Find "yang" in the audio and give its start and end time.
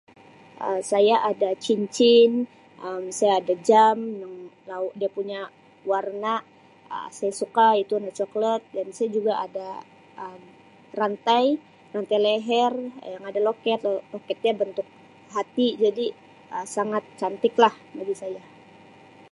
4.21-4.35, 13.13-13.23